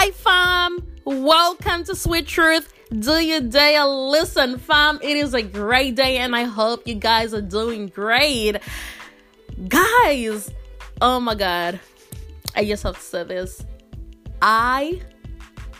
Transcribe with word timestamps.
Hi, 0.00 0.12
fam. 0.12 0.86
Welcome 1.04 1.82
to 1.82 1.96
Sweet 1.96 2.28
Truth. 2.28 2.72
Do 3.00 3.14
you 3.14 3.40
dare 3.40 3.84
listen, 3.84 4.56
fam? 4.56 5.00
It 5.02 5.16
is 5.16 5.34
a 5.34 5.42
great 5.42 5.96
day, 5.96 6.18
and 6.18 6.36
I 6.36 6.44
hope 6.44 6.86
you 6.86 6.94
guys 6.94 7.34
are 7.34 7.42
doing 7.42 7.88
great. 7.88 8.58
Guys, 9.66 10.52
oh 11.00 11.18
my 11.18 11.34
god, 11.34 11.80
I 12.54 12.64
just 12.64 12.84
have 12.84 12.94
to 12.94 13.00
say 13.00 13.24
this. 13.24 13.66
I 14.40 15.02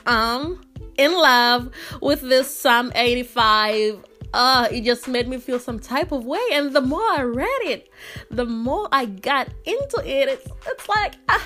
am 0.05 0.63
in 0.97 1.13
love 1.13 1.71
with 2.03 2.21
this 2.21 2.53
Psalm 2.53 2.91
85 2.97 4.05
uh 4.35 4.69
it 4.71 4.83
just 4.83 5.07
made 5.09 5.27
me 5.27 5.39
feel 5.39 5.59
some 5.59 5.79
type 5.79 6.13
of 6.13 6.27
way 6.27 6.43
and 6.53 6.75
the 6.77 6.83
more 6.83 7.01
i 7.01 7.23
read 7.23 7.63
it 7.63 7.89
the 8.31 8.45
more 8.45 8.87
i 8.93 9.07
got 9.07 9.49
into 9.65 9.97
it 10.05 10.29
it's 10.29 10.47
it's 10.67 10.87
like 10.87 11.15
uh, 11.31 11.39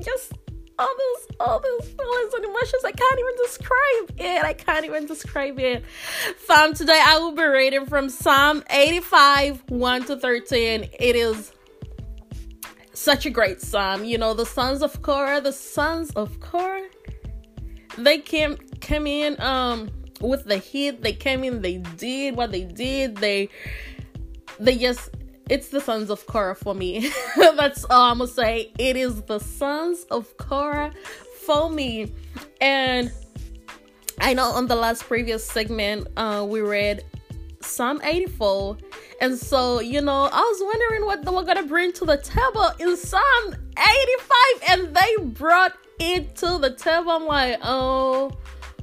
just 0.00 0.32
all 0.78 0.94
those 0.98 1.36
all 1.40 1.60
those 1.60 1.88
feelings 1.88 2.34
and 2.34 2.44
emotions 2.44 2.84
i 2.84 2.92
can't 2.92 3.18
even 3.18 3.36
describe 3.42 4.18
it. 4.18 4.44
I 4.44 4.52
can't 4.52 4.84
even 4.84 5.06
describe 5.06 5.58
it. 5.58 5.84
Fam 6.36 6.74
today 6.74 7.00
i 7.04 7.18
will 7.18 7.32
be 7.32 7.44
reading 7.44 7.86
from 7.86 8.08
psalm 8.08 8.62
85 8.70 9.62
1 9.68 10.04
to 10.04 10.16
13 10.16 10.88
it 10.98 11.16
is 11.16 11.52
such 12.92 13.26
a 13.26 13.30
great 13.30 13.60
psalm. 13.60 14.04
You 14.04 14.18
know 14.18 14.34
the 14.34 14.46
sons 14.46 14.82
of 14.82 15.02
korah 15.02 15.40
the 15.40 15.52
sons 15.52 16.10
of 16.12 16.40
korah 16.40 16.88
they 17.98 18.18
came 18.18 18.56
came 18.80 19.06
in 19.06 19.40
um 19.40 19.90
with 20.20 20.44
the 20.44 20.58
heat. 20.58 21.02
They 21.02 21.12
came 21.12 21.44
in 21.44 21.62
they 21.62 21.78
did 21.78 22.36
what 22.36 22.52
they 22.52 22.64
did. 22.64 23.16
They 23.16 23.48
they 24.58 24.76
just 24.76 25.10
it's 25.48 25.68
the 25.68 25.80
sons 25.80 26.10
of 26.10 26.26
Korah 26.26 26.54
for 26.54 26.74
me. 26.74 27.10
That's 27.36 27.84
all 27.84 28.10
I'm 28.10 28.18
gonna 28.18 28.30
say. 28.30 28.72
It 28.78 28.96
is 28.96 29.22
the 29.22 29.38
sons 29.38 30.04
of 30.10 30.36
Korah 30.36 30.92
for 31.44 31.70
me. 31.70 32.12
And 32.60 33.12
I 34.20 34.34
know 34.34 34.50
on 34.50 34.66
the 34.66 34.76
last 34.76 35.04
previous 35.04 35.44
segment, 35.44 36.08
uh, 36.16 36.44
we 36.48 36.60
read 36.60 37.04
Psalm 37.60 38.00
84. 38.02 38.78
And 39.20 39.38
so, 39.38 39.80
you 39.80 40.00
know, 40.00 40.28
I 40.32 40.40
was 40.40 40.60
wondering 40.62 41.06
what 41.06 41.24
they 41.24 41.30
were 41.30 41.44
gonna 41.44 41.62
bring 41.62 41.92
to 41.94 42.04
the 42.04 42.16
table 42.18 42.70
in 42.80 42.96
Psalm 42.96 43.54
85, 43.78 44.70
and 44.70 44.96
they 44.96 45.24
brought 45.24 45.76
it 45.98 46.34
to 46.36 46.58
the 46.58 46.70
table. 46.70 47.12
I'm 47.12 47.26
like, 47.26 47.58
oh 47.62 48.32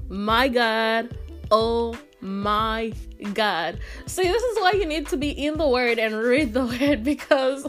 my 0.07 0.47
god, 0.47 1.17
oh 1.51 1.97
my 2.23 2.93
God. 3.33 3.79
See, 4.05 4.23
this 4.23 4.41
is 4.41 4.59
why 4.59 4.71
you 4.71 4.85
need 4.85 5.07
to 5.07 5.17
be 5.17 5.29
in 5.29 5.57
the 5.57 5.67
Word 5.67 5.99
and 5.99 6.15
read 6.15 6.53
the 6.53 6.65
Word 6.79 7.03
because 7.03 7.67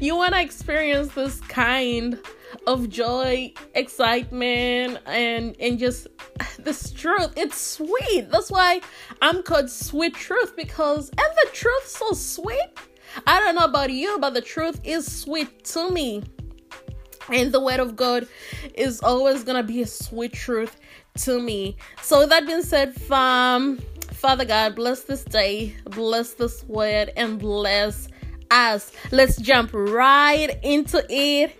you 0.00 0.16
want 0.16 0.34
to 0.34 0.40
experience 0.40 1.12
this 1.14 1.40
kind 1.40 2.18
of 2.66 2.88
joy, 2.88 3.52
excitement, 3.74 4.98
and 5.06 5.56
and 5.60 5.78
just 5.78 6.06
this 6.58 6.92
truth. 6.92 7.32
It's 7.36 7.60
sweet. 7.60 8.30
That's 8.30 8.50
why 8.50 8.80
I'm 9.20 9.42
called 9.42 9.68
Sweet 9.68 10.14
Truth 10.14 10.54
because 10.56 11.08
and 11.08 11.36
the 11.42 11.48
truth 11.52 11.86
so 11.86 12.12
sweet. 12.12 12.60
I 13.26 13.40
don't 13.40 13.56
know 13.56 13.64
about 13.64 13.90
you, 13.90 14.18
but 14.20 14.34
the 14.34 14.40
truth 14.40 14.80
is 14.84 15.20
sweet 15.20 15.64
to 15.64 15.90
me. 15.90 16.22
And 17.30 17.52
the 17.52 17.60
word 17.60 17.80
of 17.80 17.96
God 17.96 18.28
is 18.74 19.00
always 19.00 19.44
gonna 19.44 19.62
be 19.62 19.82
a 19.82 19.86
sweet 19.86 20.34
truth 20.34 20.76
to 21.18 21.40
me. 21.40 21.76
So 22.02 22.20
with 22.20 22.30
that 22.30 22.46
being 22.46 22.62
said, 22.62 22.94
fam, 22.94 23.78
Father 24.12 24.44
God, 24.44 24.74
bless 24.74 25.02
this 25.02 25.22
day, 25.22 25.76
bless 25.84 26.34
this 26.34 26.64
word, 26.64 27.12
and 27.16 27.38
bless 27.38 28.08
us. 28.50 28.90
Let's 29.12 29.36
jump 29.36 29.70
right 29.72 30.58
into 30.62 31.04
it. 31.08 31.56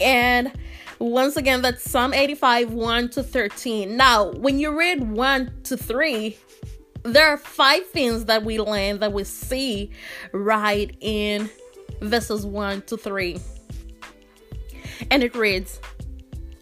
And 0.00 0.52
once 0.98 1.36
again, 1.36 1.62
that's 1.62 1.88
Psalm 1.88 2.12
85, 2.12 2.72
1 2.72 3.08
to 3.10 3.22
13. 3.22 3.96
Now, 3.96 4.32
when 4.32 4.58
you 4.58 4.78
read 4.78 5.10
1 5.10 5.52
to 5.64 5.76
3, 5.78 6.36
there 7.04 7.26
are 7.26 7.38
five 7.38 7.86
things 7.86 8.26
that 8.26 8.44
we 8.44 8.60
learn 8.60 8.98
that 8.98 9.14
we 9.14 9.24
see 9.24 9.92
right 10.32 10.94
in 11.00 11.48
verses 12.02 12.44
1 12.44 12.82
to 12.82 12.98
3. 12.98 13.38
And 15.10 15.22
it 15.22 15.34
reads, 15.34 15.80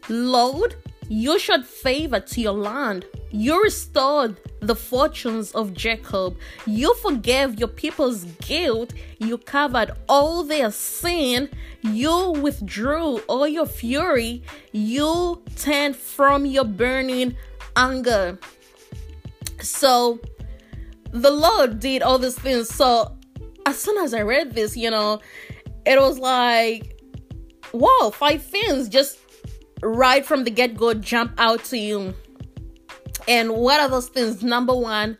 Lord, 0.09 0.77
you 1.09 1.39
showed 1.39 1.65
favor 1.65 2.21
to 2.21 2.41
your 2.41 2.53
land. 2.53 3.07
You 3.31 3.63
restored 3.63 4.41
the 4.61 4.75
fortunes 4.75 5.53
of 5.53 5.73
Jacob. 5.75 6.37
You 6.67 6.95
forgave 6.97 7.59
your 7.59 7.69
people's 7.69 8.25
guilt. 8.41 8.93
You 9.19 9.39
covered 9.39 9.93
all 10.09 10.45
their 10.45 10.71
sin. 10.71 11.49
You 11.83 12.33
withdrew 12.33 13.19
all 13.21 13.49
your 13.49 13.67
fury. 13.67 14.43
You 14.73 15.43
turned 15.57 15.97
from 15.97 16.45
your 16.47 16.65
burning 16.65 17.37
anger. 17.77 18.39
So 19.61 20.21
the 21.11 21.31
Lord 21.31 21.81
did 21.81 22.03
all 22.03 22.19
these 22.19 22.39
things. 22.39 22.69
So 22.69 23.17
as 23.67 23.79
soon 23.79 23.99
as 23.99 24.15
I 24.15 24.23
read 24.23 24.55
this, 24.55 24.77
you 24.77 24.91
know, 24.91 25.21
it 25.87 25.99
was 25.99 26.19
like, 26.19 27.01
whoa, 27.73 28.11
five 28.11 28.43
things 28.43 28.89
just 28.89 29.19
right 29.83 30.25
from 30.25 30.45
the 30.45 30.51
get 30.51 30.77
go 30.77 30.95
jump 30.95 31.33
out 31.39 31.65
to 31.65 31.79
you. 31.79 32.15
And 33.27 33.53
what 33.53 33.81
are 33.81 33.89
those 33.89 34.09
things? 34.09 34.43
Number 34.43 34.75
one, 34.75 35.17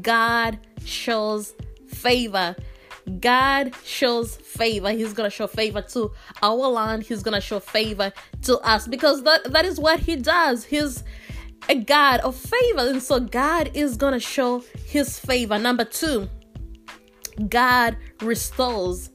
God 0.00 0.58
shows 0.84 1.54
favor. 1.86 2.56
God 3.20 3.74
shows 3.84 4.36
favor. 4.36 4.90
He's 4.90 5.12
gonna 5.12 5.30
show 5.30 5.46
favor 5.46 5.82
to 5.82 6.10
our 6.42 6.68
land. 6.68 7.02
He's 7.02 7.22
gonna 7.22 7.40
show 7.40 7.60
favor 7.60 8.12
to 8.42 8.58
us 8.58 8.88
because 8.88 9.22
that 9.24 9.52
that 9.52 9.64
is 9.64 9.78
what 9.78 10.00
He 10.00 10.16
does. 10.16 10.64
He's 10.64 11.04
a 11.68 11.74
God 11.74 12.20
of 12.20 12.34
favor, 12.34 12.88
and 12.88 13.02
so 13.02 13.20
God 13.20 13.70
is 13.74 13.96
gonna 13.96 14.20
show 14.20 14.64
His 14.86 15.18
favor. 15.18 15.58
Number 15.58 15.84
two, 15.84 16.28
God 17.48 17.96
restores. 18.20 19.10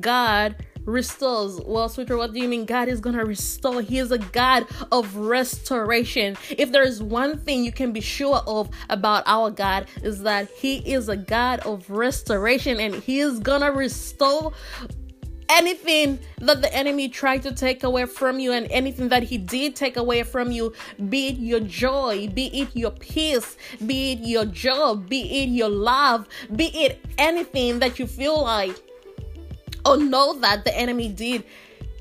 God 0.00 0.56
restores. 0.90 1.60
Well, 1.64 1.88
sweeter, 1.88 2.16
what 2.16 2.32
do 2.32 2.40
you 2.40 2.48
mean 2.48 2.64
God 2.64 2.88
is 2.88 3.00
gonna 3.00 3.24
restore? 3.24 3.80
He 3.82 3.98
is 3.98 4.10
a 4.10 4.18
God 4.18 4.66
of 4.92 5.16
restoration. 5.16 6.36
If 6.50 6.72
there 6.72 6.82
is 6.82 7.02
one 7.02 7.38
thing 7.38 7.64
you 7.64 7.72
can 7.72 7.92
be 7.92 8.00
sure 8.00 8.42
of 8.46 8.70
about 8.88 9.24
our 9.26 9.50
God, 9.50 9.86
is 10.02 10.22
that 10.22 10.50
He 10.50 10.78
is 10.78 11.08
a 11.08 11.16
God 11.16 11.60
of 11.60 11.88
restoration 11.90 12.80
and 12.80 12.94
He 12.94 13.20
is 13.20 13.38
gonna 13.38 13.72
restore 13.72 14.52
anything 15.50 16.18
that 16.38 16.62
the 16.62 16.72
enemy 16.72 17.08
tried 17.08 17.42
to 17.42 17.52
take 17.52 17.82
away 17.82 18.06
from 18.06 18.38
you 18.38 18.52
and 18.52 18.68
anything 18.70 19.08
that 19.08 19.24
he 19.24 19.36
did 19.36 19.74
take 19.74 19.96
away 19.96 20.22
from 20.22 20.52
you 20.52 20.72
be 21.08 21.28
it 21.28 21.38
your 21.38 21.60
joy 21.60 22.28
be 22.28 22.46
it 22.60 22.74
your 22.74 22.92
peace 22.92 23.56
be 23.84 24.12
it 24.12 24.20
your 24.20 24.44
job 24.44 25.08
be 25.08 25.42
it 25.42 25.48
your 25.48 25.68
love 25.68 26.28
be 26.54 26.66
it 26.66 27.04
anything 27.18 27.80
that 27.80 27.98
you 27.98 28.06
feel 28.06 28.40
like 28.42 28.76
or 29.84 29.96
know 29.96 30.38
that 30.40 30.64
the 30.64 30.76
enemy 30.76 31.08
did 31.08 31.44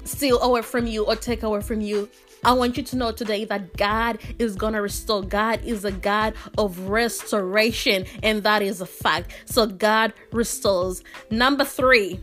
steal 0.03 0.39
away 0.41 0.61
from 0.61 0.87
you 0.87 1.05
or 1.05 1.15
take 1.15 1.43
away 1.43 1.61
from 1.61 1.81
you. 1.81 2.09
I 2.43 2.53
want 2.53 2.77
you 2.77 2.83
to 2.83 2.95
know 2.95 3.11
today 3.11 3.43
that 3.45 3.75
God 3.75 4.19
is 4.39 4.55
going 4.55 4.73
to 4.73 4.81
restore. 4.81 5.21
God 5.21 5.61
is 5.63 5.83
a 5.83 5.91
God 5.91 6.35
of 6.57 6.79
restoration, 6.89 8.05
and 8.23 8.43
that 8.43 8.61
is 8.61 8.79
a 8.79 8.85
fact. 8.85 9.33
So, 9.45 9.67
God 9.67 10.13
restores. 10.31 11.03
Number 11.29 11.65
three, 11.65 12.19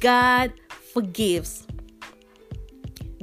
God 0.00 0.52
forgives. 0.92 1.66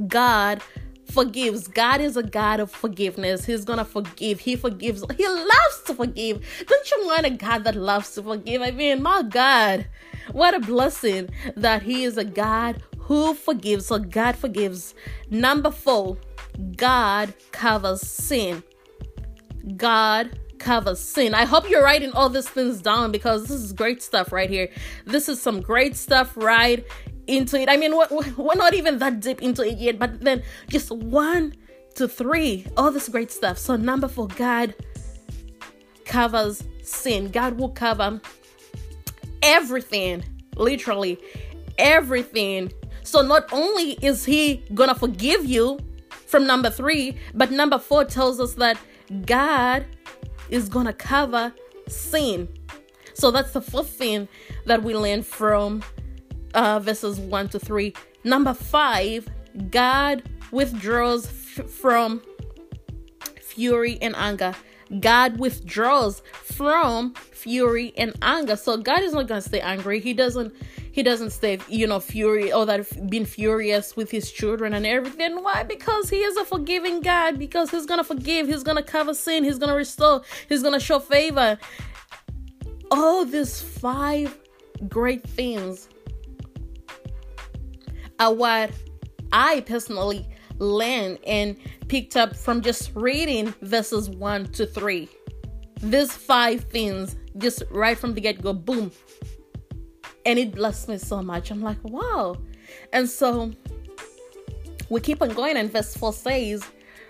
God 0.07 0.63
forgives. 1.11 1.67
God 1.67 2.01
is 2.01 2.17
a 2.17 2.23
God 2.23 2.59
of 2.59 2.71
forgiveness. 2.71 3.45
He's 3.45 3.65
gonna 3.65 3.85
forgive. 3.85 4.39
He 4.39 4.55
forgives. 4.55 5.03
He 5.17 5.27
loves 5.27 5.83
to 5.85 5.93
forgive. 5.95 6.65
Don't 6.67 6.91
you 6.91 7.05
want 7.05 7.25
a 7.25 7.31
God 7.31 7.63
that 7.65 7.75
loves 7.75 8.13
to 8.15 8.23
forgive? 8.23 8.61
I 8.61 8.71
mean, 8.71 9.01
my 9.01 9.23
God, 9.23 9.87
what 10.31 10.53
a 10.53 10.59
blessing 10.59 11.29
that 11.55 11.83
He 11.83 12.03
is 12.03 12.17
a 12.17 12.23
God 12.23 12.81
who 12.99 13.33
forgives. 13.33 13.87
So 13.87 13.99
God 13.99 14.35
forgives. 14.35 14.93
Number 15.29 15.71
four, 15.71 16.17
God 16.75 17.33
covers 17.51 18.01
sin. 18.01 18.63
God 19.75 20.39
covers 20.59 20.99
sin. 20.99 21.33
I 21.33 21.45
hope 21.45 21.69
you're 21.69 21.83
writing 21.83 22.11
all 22.11 22.29
these 22.29 22.49
things 22.49 22.81
down 22.81 23.11
because 23.11 23.47
this 23.47 23.61
is 23.61 23.73
great 23.73 24.03
stuff 24.03 24.31
right 24.31 24.49
here. 24.49 24.69
This 25.05 25.29
is 25.29 25.41
some 25.41 25.61
great 25.61 25.95
stuff 25.95 26.35
right 26.35 26.85
into 27.27 27.59
it. 27.59 27.69
I 27.69 27.77
mean, 27.77 27.95
we're, 27.95 28.07
we're 28.37 28.55
not 28.55 28.73
even 28.73 28.99
that 28.99 29.21
deep 29.21 29.41
into 29.41 29.63
it 29.63 29.77
yet, 29.77 29.97
but 29.97 30.21
then 30.21 30.43
just 30.67 30.91
one 30.91 31.55
to 31.95 32.07
three, 32.07 32.65
all 32.77 32.91
this 32.91 33.09
great 33.09 33.31
stuff. 33.31 33.57
So, 33.57 33.75
number 33.75 34.07
four, 34.07 34.27
God 34.27 34.75
covers 36.05 36.63
sin. 36.83 37.29
God 37.29 37.57
will 37.57 37.69
cover 37.69 38.21
everything, 39.41 40.23
literally 40.55 41.19
everything. 41.77 42.71
So, 43.03 43.21
not 43.21 43.51
only 43.51 43.93
is 44.01 44.25
He 44.25 44.63
gonna 44.73 44.95
forgive 44.95 45.45
you 45.45 45.79
from 46.09 46.45
number 46.45 46.69
three, 46.69 47.17
but 47.33 47.51
number 47.51 47.79
four 47.79 48.05
tells 48.05 48.39
us 48.39 48.53
that 48.55 48.77
God 49.25 49.85
is 50.49 50.69
gonna 50.69 50.93
cover 50.93 51.53
sin. 51.87 52.47
So, 53.13 53.31
that's 53.31 53.51
the 53.51 53.61
fourth 53.61 53.89
thing 53.89 54.27
that 54.65 54.83
we 54.83 54.95
learn 54.95 55.23
from 55.23 55.81
uh, 56.53 56.79
verses 56.79 57.19
1 57.19 57.49
to 57.49 57.59
3. 57.59 57.93
Number 58.23 58.53
5, 58.53 59.27
God 59.71 60.23
withdraws 60.51 61.25
f- 61.25 61.69
from 61.69 62.21
fury 63.39 63.97
and 64.01 64.15
anger. 64.15 64.53
God 64.99 65.37
withdraws 65.37 66.21
from 66.31 67.13
fury 67.13 67.93
and 67.95 68.13
anger. 68.21 68.55
So 68.55 68.77
God 68.77 69.01
is 69.01 69.13
not 69.13 69.27
going 69.27 69.41
to 69.41 69.47
stay 69.47 69.61
angry. 69.61 69.99
He 69.99 70.13
doesn't 70.13 70.53
he 70.91 71.03
doesn't 71.03 71.29
stay, 71.29 71.59
you 71.67 71.85
know, 71.85 71.99
fury 71.99 72.51
or 72.51 72.65
that 72.65 73.09
being 73.09 73.25
furious 73.25 73.95
with 73.95 74.09
his 74.09 74.31
children 74.31 74.73
and 74.73 74.85
everything. 74.85 75.43
Why? 75.43 75.63
Because 75.63 76.09
he 76.09 76.17
is 76.17 76.35
a 76.35 76.43
forgiving 76.43 77.01
God. 77.01 77.37
Because 77.37 77.69
he's 77.69 77.85
gonna 77.85 78.03
forgive. 78.03 78.47
He's 78.47 78.63
gonna 78.63 78.83
cover 78.83 79.13
sin. 79.13 79.43
He's 79.43 79.59
gonna 79.59 79.75
restore. 79.75 80.23
He's 80.49 80.63
gonna 80.63 80.79
show 80.79 80.99
favor. 80.99 81.57
All 82.91 83.23
these 83.23 83.61
five 83.61 84.37
great 84.87 85.23
things 85.23 85.87
are 88.19 88.33
what 88.33 88.71
I 89.31 89.61
personally 89.61 90.27
learned 90.59 91.19
and 91.25 91.57
picked 91.87 92.15
up 92.15 92.35
from 92.35 92.61
just 92.61 92.91
reading 92.95 93.53
verses 93.61 94.09
1 94.09 94.47
to 94.53 94.65
3. 94.65 95.09
These 95.81 96.11
five 96.11 96.65
things, 96.65 97.15
just 97.37 97.63
right 97.71 97.97
from 97.97 98.13
the 98.13 98.21
get 98.21 98.41
go, 98.41 98.53
boom. 98.53 98.91
And 100.25 100.37
it 100.37 100.53
blessed 100.53 100.89
me 100.89 100.97
so 100.97 101.21
much. 101.21 101.51
I'm 101.51 101.61
like, 101.61 101.81
wow. 101.83 102.35
And 102.93 103.09
so 103.09 103.51
we 104.89 104.99
keep 104.99 105.21
on 105.21 105.29
going, 105.29 105.57
and 105.57 105.71
verse 105.71 105.95
4 105.95 106.13
says, 106.13 106.63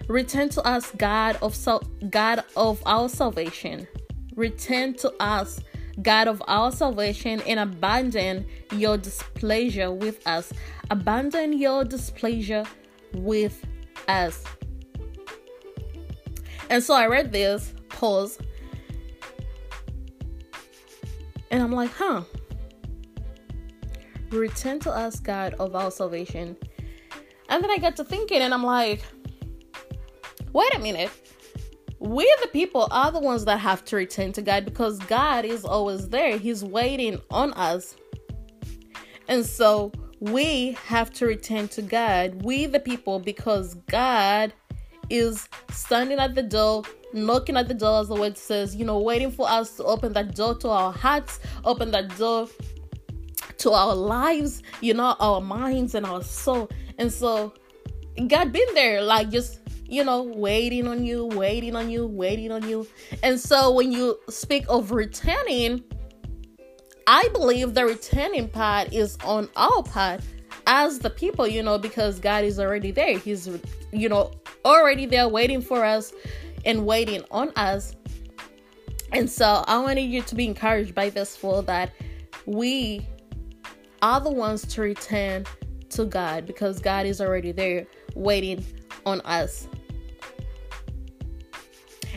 Return 0.07 0.49
to 0.49 0.61
us, 0.63 0.91
God 0.97 1.37
of 1.41 1.55
sal- 1.55 1.83
God 2.09 2.43
of 2.55 2.81
our 2.85 3.09
salvation. 3.09 3.87
Return 4.35 4.95
to 4.95 5.13
us, 5.21 5.59
God 6.01 6.27
of 6.27 6.41
our 6.47 6.71
salvation, 6.71 7.41
and 7.41 7.59
abandon 7.59 8.47
your 8.73 8.97
displeasure 8.97 9.91
with 9.91 10.25
us. 10.27 10.51
Abandon 10.89 11.53
your 11.53 11.83
displeasure 11.83 12.63
with 13.13 13.65
us. 14.07 14.43
And 16.69 16.83
so 16.83 16.93
I 16.93 17.07
read 17.07 17.31
this, 17.31 17.73
pause, 17.89 18.37
and 21.51 21.63
I'm 21.63 21.71
like, 21.71 21.91
huh. 21.91 22.23
Return 24.29 24.79
to 24.81 24.91
us, 24.91 25.19
God 25.19 25.55
of 25.55 25.75
our 25.75 25.89
salvation. 25.89 26.55
And 27.49 27.63
then 27.63 27.71
I 27.71 27.77
got 27.77 27.95
to 27.95 28.03
thinking, 28.03 28.41
and 28.41 28.53
I'm 28.53 28.63
like, 28.63 29.03
wait 30.53 30.73
a 30.75 30.79
minute. 30.79 31.09
We, 31.99 32.31
the 32.41 32.47
people, 32.49 32.87
are 32.91 33.11
the 33.11 33.19
ones 33.19 33.45
that 33.45 33.57
have 33.57 33.83
to 33.85 33.95
return 33.95 34.31
to 34.33 34.41
God 34.41 34.63
because 34.63 34.99
God 34.99 35.43
is 35.43 35.65
always 35.65 36.09
there. 36.09 36.37
He's 36.37 36.63
waiting 36.63 37.19
on 37.31 37.51
us. 37.53 37.95
And 39.27 39.45
so 39.45 39.91
we 40.19 40.77
have 40.85 41.11
to 41.11 41.25
return 41.25 41.67
to 41.69 41.81
God, 41.81 42.43
we 42.43 42.65
the 42.65 42.79
people, 42.79 43.19
because 43.19 43.75
God 43.87 44.53
is 45.09 45.47
standing 45.71 46.19
at 46.19 46.35
the 46.35 46.43
door, 46.43 46.83
knocking 47.13 47.57
at 47.57 47.67
the 47.67 47.73
door, 47.73 48.01
as 48.01 48.09
the 48.09 48.15
word 48.15 48.37
says, 48.37 48.75
you 48.75 48.85
know, 48.85 48.99
waiting 48.99 49.31
for 49.31 49.49
us 49.49 49.77
to 49.77 49.83
open 49.83 50.13
that 50.13 50.35
door 50.35 50.55
to 50.55 50.69
our 50.69 50.91
hearts, 50.91 51.39
open 51.65 51.91
that 51.91 52.15
door 52.17 52.47
to 53.57 53.71
our 53.71 53.95
lives, 53.95 54.61
you 54.81 54.93
know, 54.93 55.15
our 55.19 55.41
minds 55.41 55.95
and 55.95 56.05
our 56.05 56.21
soul. 56.21 56.69
And 56.97 57.11
so, 57.11 57.53
God 58.27 58.51
been 58.51 58.73
there, 58.73 59.01
like 59.01 59.29
just 59.29 59.59
you 59.89 60.03
know, 60.03 60.21
waiting 60.21 60.87
on 60.87 61.03
you, 61.03 61.25
waiting 61.25 61.75
on 61.75 61.89
you, 61.89 62.05
waiting 62.05 62.51
on 62.51 62.67
you. 62.69 62.87
And 63.23 63.39
so, 63.39 63.71
when 63.71 63.91
you 63.91 64.19
speak 64.29 64.65
of 64.69 64.91
returning, 64.91 65.83
I 67.11 67.27
believe 67.33 67.73
the 67.73 67.85
returning 67.85 68.47
part 68.49 68.93
is 68.93 69.17
on 69.23 69.49
our 69.55 69.81
part 69.81 70.21
as 70.67 70.99
the 70.99 71.09
people, 71.09 71.47
you 71.47 71.63
know, 71.63 71.79
because 71.79 72.19
God 72.19 72.43
is 72.43 72.59
already 72.59 72.91
there. 72.91 73.17
He's, 73.17 73.49
you 73.91 74.07
know, 74.07 74.29
already 74.63 75.07
there 75.07 75.27
waiting 75.27 75.59
for 75.59 75.83
us 75.83 76.13
and 76.65 76.85
waiting 76.85 77.23
on 77.31 77.49
us. 77.55 77.95
And 79.11 79.27
so 79.27 79.63
I 79.65 79.79
wanted 79.79 80.01
you 80.01 80.21
to 80.21 80.35
be 80.35 80.45
encouraged 80.45 80.93
by 80.93 81.09
this 81.09 81.35
for 81.35 81.63
that 81.63 81.93
we 82.45 83.07
are 84.03 84.21
the 84.21 84.29
ones 84.29 84.61
to 84.67 84.81
return 84.81 85.47
to 85.89 86.05
God 86.05 86.45
because 86.45 86.79
God 86.79 87.07
is 87.07 87.21
already 87.21 87.51
there 87.51 87.87
waiting 88.13 88.63
on 89.07 89.21
us. 89.21 89.67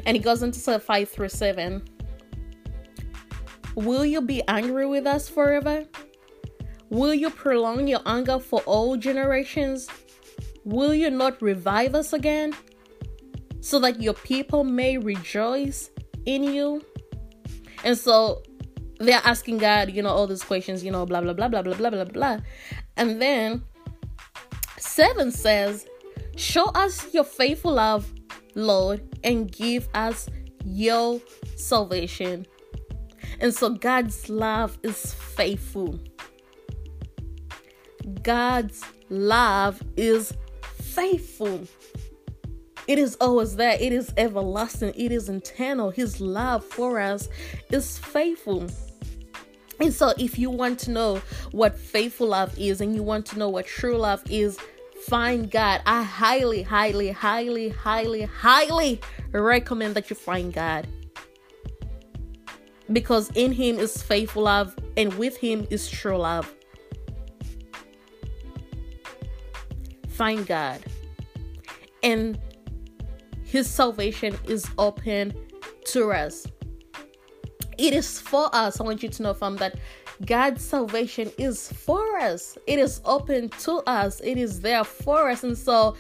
And 0.05 0.19
he 0.19 0.23
goes 0.23 0.43
into 0.43 0.79
5 0.79 1.09
through 1.09 1.31
7. 1.31 1.83
Will 3.75 4.05
you 4.05 4.21
be 4.21 4.43
angry 4.49 4.87
with 4.87 5.07
us 5.07 5.29
forever? 5.29 5.85
Will 6.91 7.15
you 7.15 7.31
prolong 7.31 7.89
your 7.89 8.01
anger 8.05 8.39
for 8.39 8.61
all 8.67 8.97
generations? 8.97 9.89
Will 10.65 10.95
you 10.95 11.11
not 11.11 11.41
revive 11.41 11.95
us 11.95 12.13
again? 12.13 12.55
So 13.61 13.79
that 13.81 14.03
your 14.03 14.15
people 14.15 14.65
may 14.65 14.99
rejoice 14.99 15.91
in 16.27 16.45
you? 16.45 16.85
And 17.85 17.97
so 17.97 18.43
they're 18.99 19.23
asking 19.25 19.59
God, 19.59 19.91
you 19.91 20.03
know, 20.03 20.11
all 20.11 20.27
these 20.27 20.45
questions, 20.45 20.85
you 20.85 20.91
know, 20.91 21.07
blah, 21.07 21.21
blah, 21.21 21.33
blah, 21.33 21.49
blah, 21.49 21.63
blah, 21.63 21.75
blah, 21.75 21.91
blah, 21.91 22.05
blah. 22.05 22.39
And 22.97 23.21
then 23.21 23.63
seven 24.79 25.31
says, 25.31 25.87
Show 26.37 26.65
us 26.67 27.13
your 27.13 27.25
faithful 27.25 27.75
love, 27.75 28.11
Lord, 28.55 29.03
and 29.25 29.51
give 29.51 29.89
us 29.95 30.29
your 30.65 31.21
salvation. 31.57 32.47
And 33.41 33.55
so 33.55 33.71
God's 33.71 34.29
love 34.29 34.79
is 34.83 35.15
faithful. 35.15 35.99
God's 38.23 38.83
love 39.09 39.83
is 39.97 40.33
faithful. 40.63 41.67
It 42.89 42.99
is 42.99 43.17
always 43.21 43.57
there. 43.57 43.77
It 43.81 43.93
is 43.93 44.13
everlasting. 44.17 44.93
It 44.97 45.13
is 45.13 45.29
eternal. 45.29 45.91
His 45.91 46.21
love 46.21 46.65
for 46.65 47.01
us 47.01 47.29
is 47.71 47.99
faithful. 47.99 48.67
And 49.81 49.93
so, 49.93 50.13
if 50.19 50.39
you 50.39 50.51
want 50.51 50.79
to 50.81 50.91
know 50.91 51.23
what 51.53 51.79
faithful 51.79 52.29
love 52.29 52.57
is 52.59 52.81
and 52.81 52.95
you 52.95 53.03
want 53.03 53.27
to 53.27 53.39
know 53.39 53.49
what 53.49 53.67
true 53.67 53.97
love 53.97 54.23
is, 54.31 54.59
find 55.07 55.51
God. 55.51 55.81
I 55.87 56.03
highly, 56.03 56.63
highly, 56.63 57.11
highly, 57.11 57.69
highly, 57.71 58.23
highly 58.23 59.01
recommend 59.33 59.95
that 59.95 60.11
you 60.11 60.17
find 60.17 60.53
God 60.53 60.87
because 62.93 63.31
in 63.35 63.53
him 63.53 63.79
is 63.79 64.03
faithful 64.03 64.43
love 64.45 64.77
and 64.97 65.13
with 65.15 65.37
him 65.37 65.67
is 65.71 65.89
true 65.89 66.19
love. 66.19 66.53
Find 70.09 70.47
God. 70.47 70.81
And 72.03 72.39
his 73.45 73.69
salvation 73.69 74.37
is 74.47 74.67
open 74.79 75.35
to 75.87 76.13
us. 76.13 76.47
It 77.79 77.95
is 77.95 78.21
for 78.21 78.49
us. 78.55 78.81
I 78.81 78.85
want 78.85 79.03
you 79.03 79.09
to 79.09 79.23
know 79.23 79.35
from 79.35 79.57
that 79.57 79.77
God's 80.25 80.65
salvation 80.65 81.31
is 81.39 81.73
for 81.73 82.19
us. 82.19 82.57
It 82.67 82.79
is 82.79 83.01
open 83.05 83.49
to 83.61 83.79
us. 83.87 84.21
It 84.21 84.39
is 84.39 84.61
there 84.61 84.85
for 84.85 85.29
us. 85.31 85.43
And 85.43 85.57
so 85.57 85.97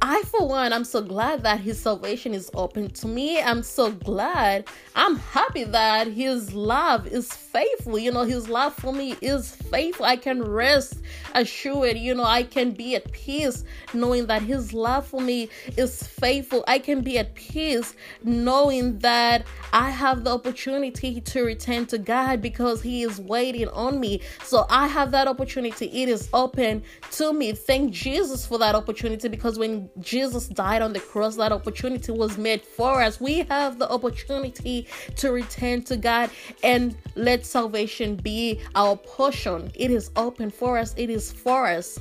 I, 0.00 0.22
for 0.22 0.46
one, 0.46 0.72
I'm 0.72 0.84
so 0.84 1.02
glad 1.02 1.42
that 1.42 1.58
his 1.58 1.80
salvation 1.80 2.32
is 2.32 2.50
open 2.54 2.90
to 2.90 3.08
me. 3.08 3.40
I'm 3.40 3.64
so 3.64 3.90
glad. 3.90 4.68
I'm 4.94 5.16
happy 5.16 5.64
that 5.64 6.06
his 6.06 6.54
love 6.54 7.08
is 7.08 7.32
faithful. 7.32 7.98
You 7.98 8.12
know, 8.12 8.22
his 8.22 8.48
love 8.48 8.74
for 8.74 8.92
me 8.92 9.16
is 9.20 9.50
faithful. 9.50 10.06
I 10.06 10.16
can 10.16 10.42
rest 10.42 11.02
assured. 11.34 11.96
You 11.96 12.14
know, 12.14 12.24
I 12.24 12.44
can 12.44 12.70
be 12.70 12.94
at 12.94 13.10
peace 13.10 13.64
knowing 13.92 14.26
that 14.26 14.42
his 14.42 14.72
love 14.72 15.04
for 15.04 15.20
me 15.20 15.48
is 15.76 16.00
faithful. 16.04 16.62
I 16.68 16.78
can 16.78 17.00
be 17.00 17.18
at 17.18 17.34
peace 17.34 17.96
knowing 18.22 18.98
that 19.00 19.46
I 19.72 19.90
have 19.90 20.22
the 20.22 20.30
opportunity 20.30 21.20
to 21.20 21.42
return 21.42 21.86
to 21.86 21.98
God 21.98 22.40
because 22.40 22.82
he 22.82 23.02
is 23.02 23.20
waiting 23.20 23.68
on 23.68 23.98
me. 23.98 24.20
So 24.44 24.64
I 24.70 24.86
have 24.86 25.10
that 25.10 25.26
opportunity. 25.26 25.86
It 25.86 26.08
is 26.08 26.28
open 26.32 26.84
to 27.12 27.32
me. 27.32 27.52
Thank 27.52 27.92
Jesus 27.92 28.46
for 28.46 28.58
that 28.58 28.76
opportunity 28.76 29.26
because 29.28 29.58
when 29.58 29.87
Jesus 30.00 30.48
died 30.48 30.82
on 30.82 30.92
the 30.92 31.00
cross, 31.00 31.36
that 31.36 31.52
opportunity 31.52 32.12
was 32.12 32.38
made 32.38 32.62
for 32.62 33.02
us. 33.02 33.20
We 33.20 33.40
have 33.44 33.78
the 33.78 33.90
opportunity 33.90 34.86
to 35.16 35.30
return 35.32 35.82
to 35.84 35.96
God 35.96 36.30
and 36.62 36.96
let 37.14 37.46
salvation 37.46 38.16
be 38.16 38.60
our 38.74 38.96
portion. 38.96 39.70
It 39.74 39.90
is 39.90 40.10
open 40.16 40.50
for 40.50 40.78
us, 40.78 40.94
it 40.96 41.10
is 41.10 41.32
for 41.32 41.66
us. 41.66 41.98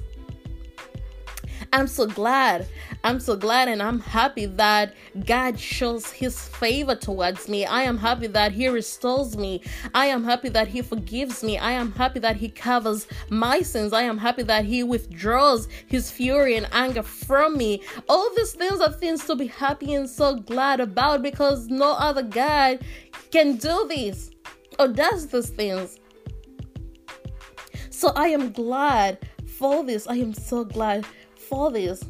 I'm 1.74 1.88
so 1.88 2.08
glad. 2.08 2.68
I'm 3.04 3.20
so 3.20 3.36
glad 3.36 3.68
and 3.68 3.82
I'm 3.82 4.00
happy 4.00 4.46
that 4.46 4.94
God 5.26 5.60
shows 5.60 6.10
his 6.12 6.40
favor 6.40 6.96
towards 6.96 7.48
me. 7.50 7.66
I 7.66 7.84
am 7.84 7.98
happy 7.98 8.28
that 8.28 8.52
he 8.52 8.68
restores 8.68 9.38
me. 9.38 9.62
I 9.94 10.08
am 10.08 10.24
happy 10.24 10.50
that 10.50 10.68
he 10.68 10.82
forgives 10.82 11.44
me. 11.44 11.58
I 11.58 11.72
am 11.72 11.92
happy 11.92 12.20
that 12.20 12.38
he 12.38 12.50
covers 12.50 13.08
my 13.30 13.62
sins. 13.62 13.94
I 13.94 14.04
am 14.04 14.18
happy 14.18 14.44
that 14.44 14.66
he 14.66 14.84
withdraws 14.84 15.68
his 15.88 16.10
fury 16.10 16.56
and 16.56 16.68
anger 16.72 17.04
from 17.04 17.58
me. 17.58 17.82
All 18.08 18.34
these 18.36 18.54
things 18.54 18.80
are 18.80 18.92
things 18.92 19.26
to 19.26 19.36
be 19.36 19.48
happy 19.48 19.94
and 19.94 20.10
so 20.10 20.36
glad 20.36 20.80
about 20.80 21.22
because 21.22 21.68
no 21.68 21.94
other 21.94 22.24
God 22.24 22.80
can 23.32 23.58
do 23.58 23.86
this 23.88 24.32
or 24.80 24.88
does 24.88 25.28
these 25.28 25.50
things. 25.50 26.00
So 27.90 28.12
I 28.16 28.28
am 28.30 28.52
glad 28.52 29.28
for 29.58 29.84
this. 29.84 30.08
I 30.08 30.16
am 30.16 30.34
so 30.34 30.64
glad 30.64 31.06
for 31.48 31.72
this. 31.72 32.04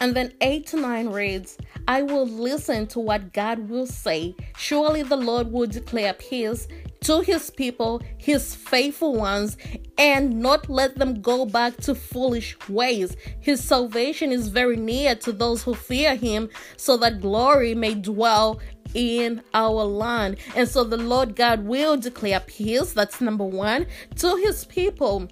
And 0.00 0.14
then 0.14 0.34
8 0.40 0.66
to 0.68 0.76
9 0.76 1.08
reads, 1.08 1.56
I 1.88 2.02
will 2.02 2.26
listen 2.26 2.86
to 2.88 3.00
what 3.00 3.32
God 3.32 3.70
will 3.70 3.86
say. 3.86 4.36
Surely 4.56 5.02
the 5.02 5.16
Lord 5.16 5.50
will 5.50 5.66
declare 5.66 6.12
peace 6.12 6.68
to 7.00 7.20
his 7.20 7.50
people, 7.50 8.02
his 8.18 8.54
faithful 8.54 9.14
ones, 9.14 9.56
and 9.96 10.40
not 10.40 10.68
let 10.68 10.96
them 10.96 11.22
go 11.22 11.46
back 11.46 11.76
to 11.78 11.94
foolish 11.94 12.56
ways. 12.68 13.16
His 13.40 13.62
salvation 13.62 14.30
is 14.30 14.48
very 14.48 14.76
near 14.76 15.14
to 15.16 15.32
those 15.32 15.62
who 15.62 15.74
fear 15.74 16.14
him, 16.16 16.50
so 16.76 16.96
that 16.98 17.20
glory 17.20 17.74
may 17.74 17.94
dwell 17.94 18.60
in 18.94 19.42
our 19.54 19.84
land. 19.84 20.36
And 20.54 20.68
so 20.68 20.84
the 20.84 20.96
Lord 20.96 21.36
God 21.36 21.64
will 21.64 21.96
declare 21.96 22.40
peace. 22.40 22.92
That's 22.92 23.20
number 23.20 23.44
one 23.44 23.86
to 24.16 24.36
his 24.36 24.64
people. 24.64 25.28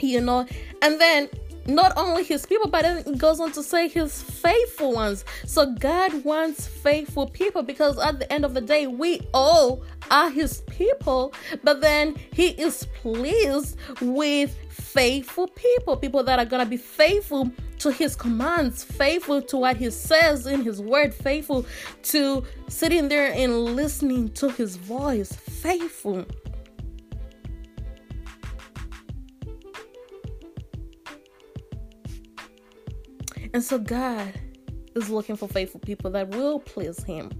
You 0.00 0.20
know, 0.20 0.44
and 0.82 1.00
then 1.00 1.28
not 1.66 1.92
only 1.96 2.24
his 2.24 2.46
people, 2.46 2.68
but 2.68 2.82
then 2.82 2.98
it 2.98 3.18
goes 3.18 3.40
on 3.40 3.52
to 3.52 3.62
say 3.62 3.88
his 3.88 4.22
faithful 4.22 4.92
ones. 4.92 5.24
So 5.46 5.72
God 5.74 6.24
wants 6.24 6.66
faithful 6.66 7.28
people 7.28 7.62
because 7.62 7.98
at 7.98 8.18
the 8.18 8.32
end 8.32 8.44
of 8.44 8.54
the 8.54 8.60
day, 8.60 8.86
we 8.86 9.20
all 9.32 9.82
are 10.10 10.30
his 10.30 10.62
people, 10.62 11.32
but 11.62 11.80
then 11.80 12.16
he 12.32 12.48
is 12.48 12.86
pleased 13.00 13.76
with 14.00 14.56
faithful 14.70 15.48
people, 15.48 15.96
people 15.96 16.22
that 16.22 16.38
are 16.38 16.44
gonna 16.44 16.66
be 16.66 16.76
faithful 16.76 17.50
to 17.78 17.90
his 17.90 18.14
commands, 18.16 18.84
faithful 18.84 19.42
to 19.42 19.56
what 19.56 19.76
he 19.76 19.90
says 19.90 20.46
in 20.46 20.62
his 20.62 20.80
word, 20.80 21.12
faithful 21.12 21.66
to 22.02 22.44
sitting 22.68 23.08
there 23.08 23.32
and 23.32 23.76
listening 23.76 24.30
to 24.32 24.48
his 24.50 24.76
voice, 24.76 25.32
faithful. 25.32 26.24
And 33.54 33.62
so 33.62 33.78
God 33.78 34.34
is 34.96 35.08
looking 35.08 35.36
for 35.36 35.48
faithful 35.48 35.78
people 35.78 36.10
that 36.10 36.28
will 36.30 36.58
please 36.58 37.02
Him. 37.04 37.30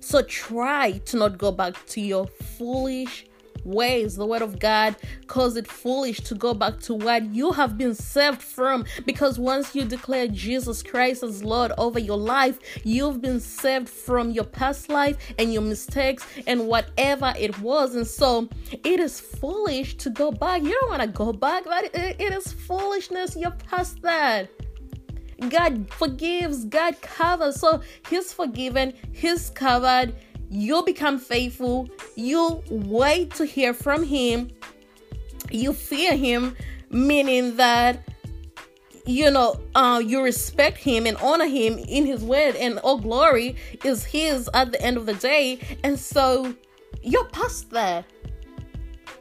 So 0.00 0.22
try 0.22 0.98
to 1.06 1.16
not 1.16 1.38
go 1.38 1.52
back 1.52 1.86
to 1.86 2.00
your 2.00 2.26
foolish 2.26 3.26
ways. 3.64 4.16
The 4.16 4.26
word 4.26 4.42
of 4.42 4.58
God 4.58 4.96
calls 5.26 5.56
it 5.56 5.66
foolish 5.66 6.20
to 6.22 6.34
go 6.34 6.54
back 6.54 6.80
to 6.80 6.94
what 6.94 7.24
you 7.34 7.52
have 7.52 7.76
been 7.78 7.94
saved 7.94 8.42
from. 8.42 8.84
Because 9.04 9.38
once 9.38 9.74
you 9.74 9.84
declare 9.84 10.28
Jesus 10.28 10.82
Christ 10.82 11.22
as 11.22 11.42
Lord 11.42 11.72
over 11.78 11.98
your 11.98 12.18
life, 12.18 12.58
you've 12.84 13.20
been 13.20 13.40
saved 13.40 13.88
from 13.88 14.30
your 14.30 14.44
past 14.44 14.88
life 14.88 15.16
and 15.38 15.52
your 15.52 15.62
mistakes 15.62 16.26
and 16.46 16.66
whatever 16.66 17.32
it 17.38 17.58
was. 17.60 17.94
And 17.94 18.06
so 18.06 18.48
it 18.70 19.00
is 19.00 19.20
foolish 19.20 19.96
to 19.98 20.10
go 20.10 20.30
back. 20.30 20.62
You 20.62 20.76
don't 20.80 20.90
want 20.90 21.02
to 21.02 21.08
go 21.08 21.32
back. 21.32 21.64
That 21.64 21.90
it 21.94 22.20
is 22.20 22.52
foolishness. 22.52 23.36
You're 23.36 23.50
past 23.52 24.02
that. 24.02 24.50
God 25.48 25.90
forgives, 25.90 26.64
God 26.66 27.00
covers. 27.00 27.60
So 27.60 27.80
He's 28.08 28.32
forgiven, 28.32 28.92
He's 29.12 29.50
covered 29.50 30.14
you 30.50 30.82
become 30.82 31.18
faithful, 31.18 31.88
you 32.16 32.62
wait 32.68 33.34
to 33.36 33.46
hear 33.46 33.72
from 33.72 34.02
Him, 34.02 34.50
you 35.50 35.72
fear 35.72 36.14
Him, 36.16 36.56
meaning 36.90 37.56
that 37.56 38.06
you 39.06 39.30
know 39.30 39.60
uh, 39.74 40.02
you 40.04 40.22
respect 40.22 40.78
him 40.78 41.06
and 41.06 41.16
honor 41.18 41.46
him 41.46 41.78
in 41.78 42.04
his 42.04 42.22
word 42.22 42.54
and 42.56 42.78
all 42.80 42.98
glory 42.98 43.56
is 43.84 44.04
his 44.04 44.48
at 44.54 44.72
the 44.72 44.82
end 44.82 44.96
of 44.96 45.06
the 45.06 45.14
day. 45.14 45.58
And 45.82 45.98
so 45.98 46.54
you're 47.02 47.24
past 47.26 47.70
that. 47.70 48.04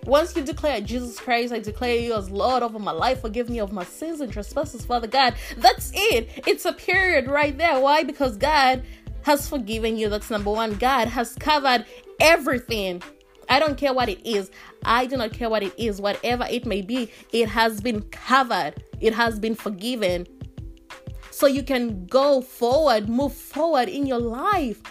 Once 0.06 0.36
you 0.36 0.42
declare 0.42 0.80
jesus 0.80 1.20
christ 1.20 1.52
i 1.52 1.60
declare 1.60 1.98
you 1.98 2.16
as 2.16 2.30
lord 2.30 2.64
over 2.64 2.80
my 2.80 2.92
life. 2.92 3.22
Forgive 3.22 3.50
me 3.50 3.60
of 3.60 3.72
my 3.72 3.84
sins 3.84 4.22
and 4.22 4.32
trespasses 4.32 4.86
father 4.86 5.08
god. 5.08 5.36
That's 5.58 5.92
it. 5.94 6.30
It's 6.48 6.66
a 6.66 6.74
period 6.74 7.28
right 7.28 7.58
there. 7.58 7.80
Why? 7.80 8.04
Because 8.04 8.38
god 8.38 8.84
has 9.24 9.48
forgiven 9.48 9.98
you. 9.98 10.10
That's 10.10 10.30
number 10.30 10.52
one. 10.52 10.76
God 10.76 11.08
has 11.08 11.36
covered 11.36 11.86
everything. 12.20 13.02
I 13.50 13.60
don't 13.60 13.78
care 13.78 13.94
what 13.94 14.10
it 14.10 14.26
is. 14.26 14.52
I 14.86 15.06
do 15.06 15.18
not 15.18 15.34
care 15.34 15.50
what 15.50 15.64
it 15.64 15.74
is. 15.78 16.00
Whatever 16.00 16.46
it 16.50 16.66
may 16.66 16.82
be, 16.82 17.12
it 17.34 17.50
has 17.50 17.82
been 17.82 18.02
covered, 18.04 18.76
it 19.00 19.14
has 19.14 19.40
been 19.40 19.56
forgiven. 19.56 20.28
So 21.32 21.48
you 21.48 21.64
can 21.64 22.06
go 22.06 22.42
forward, 22.42 23.08
move 23.10 23.34
forward 23.34 23.90
in 23.90 24.06
your 24.06 24.20
life 24.20 24.82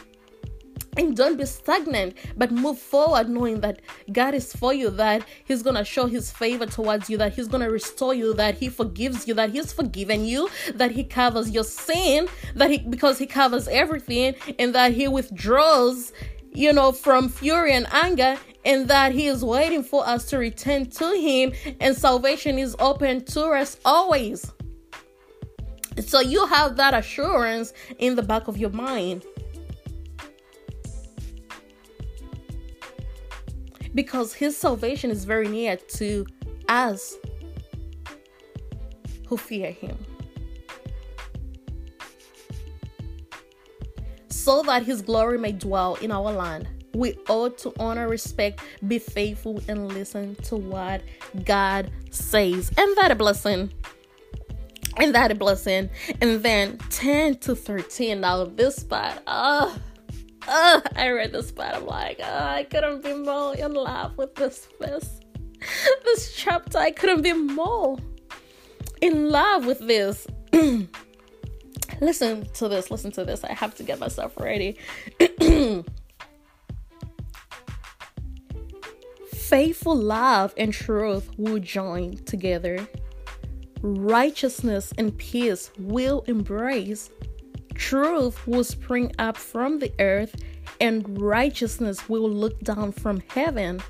and 0.99 1.17
don't 1.17 1.37
be 1.37 1.47
stagnant 1.47 2.15
but 2.37 2.51
move 2.51 2.79
forward 2.79 3.29
knowing 3.29 3.61
that 3.61 3.81
god 4.13 4.35
is 4.35 4.53
for 4.53 4.75
you 4.75 4.91
that 4.91 5.25
he's 5.45 5.63
gonna 5.63 5.85
show 5.85 6.07
his 6.07 6.31
favor 6.31 6.67
towards 6.67 7.09
you 7.09 7.17
that 7.17 7.33
he's 7.33 7.49
gonna 7.49 7.71
restore 7.71 8.15
you 8.15 8.35
that 8.35 8.57
he 8.57 8.69
forgives 8.69 9.27
you 9.27 9.35
that 9.35 9.51
he's 9.51 9.73
forgiven 9.73 10.25
you 10.25 10.49
that 10.75 10.91
he 10.91 11.05
covers 11.05 11.51
your 11.51 11.65
sin 11.65 12.29
that 12.55 12.71
he 12.71 12.79
because 12.79 13.19
he 13.19 13.27
covers 13.27 13.69
everything 13.69 14.35
and 14.59 14.75
that 14.75 14.93
he 14.93 15.09
withdraws 15.09 16.13
you 16.53 16.73
know 16.73 16.93
from 16.93 17.29
fury 17.29 17.73
and 17.73 17.87
anger 17.93 18.37
and 18.65 18.89
that 18.89 19.13
he 19.13 19.27
is 19.27 19.45
waiting 19.45 19.83
for 19.83 20.07
us 20.07 20.27
to 20.27 20.39
return 20.39 20.85
to 20.85 21.13
him 21.13 21.53
and 21.81 21.97
salvation 21.97 22.59
is 22.59 22.77
open 22.79 23.25
to 23.25 23.47
us 23.47 23.79
always. 23.85 24.53
So 26.05 26.21
you 26.21 26.47
have 26.47 26.77
that 26.77 26.95
assurance 26.95 27.73
in 27.99 28.15
the 28.15 28.23
back 28.23 28.47
of 28.47 28.59
your 28.59 28.71
mind 28.71 29.25
because 33.99 34.33
his 34.33 34.57
salvation 34.57 35.11
is 35.11 35.25
very 35.25 35.49
near 35.49 35.77
to 35.77 36.25
us 36.69 37.17
who 39.27 39.37
fear 39.37 39.73
him. 39.73 39.99
So 44.29 44.63
that 44.63 44.85
his 44.85 45.03
glory 45.03 45.37
may 45.37 45.51
dwell 45.51 45.97
in 45.97 46.13
our 46.13 46.31
land, 46.31 46.69
we 46.95 47.19
ought 47.29 47.59
to 47.59 47.73
honor, 47.81 48.09
respect, 48.09 48.61
be 48.87 49.01
faithful, 49.01 49.61
and 49.67 49.89
listen 49.89 50.37
to 50.45 50.55
what 50.55 51.03
God 51.45 51.91
says. 52.13 52.71
And 52.79 52.97
that 52.99 53.11
a 53.11 53.17
blessing. 53.17 53.73
And 54.97 55.13
that 55.13 55.33
a 55.33 55.35
blessing. 55.35 55.91
And 56.21 56.41
then 56.45 56.79
10 56.91 57.39
to 57.39 57.57
13. 57.57 58.21
Now, 58.21 58.45
this 58.45 58.77
spot, 58.77 59.25
oh, 59.27 59.75
ah. 59.75 59.79
Uh, 60.49 60.81
I 60.97 61.11
read 61.11 61.33
this 61.33 61.53
part. 61.53 61.75
I'm 61.75 61.87
like, 61.87 62.21
uh, 62.21 62.53
I 62.57 62.65
couldn't 62.65 63.03
be 63.05 63.15
more 63.15 63.55
in 63.55 63.75
love 63.75 64.17
with 64.17 64.35
this 64.35 64.69
this 64.81 65.21
this 66.05 66.35
chapter. 66.35 66.79
I 66.79 66.91
couldn't 66.91 67.23
be 67.23 67.33
more 67.33 67.99
in 69.01 69.31
love 69.31 69.67
with 69.67 69.81
this. 69.81 70.27
listen 72.01 72.47
to 72.55 72.69
this. 72.69 72.91
Listen 72.91 73.13
to 73.13 73.25
this. 73.25 73.45
I 73.45 73.53
have 73.53 73.75
to 73.77 73.83
get 73.83 73.99
myself 73.99 74.33
ready. 74.39 74.77
Faithful 79.33 79.97
love 79.97 80.53
and 80.57 80.73
truth 80.73 81.31
will 81.39 81.59
join 81.59 82.17
together. 82.25 82.87
Righteousness 83.81 84.93
and 84.99 85.17
peace 85.17 85.71
will 85.79 86.23
embrace 86.27 87.11
Truth 87.79 88.47
will 88.47 88.65
spring 88.65 89.13
up 89.19 89.37
from 89.37 89.79
the 89.79 89.93
earth, 90.01 90.35
and 90.81 91.19
righteousness 91.19 92.09
will 92.09 92.29
look 92.29 92.61
down 92.61 92.93
from 92.93 93.23
heaven. 93.29 93.81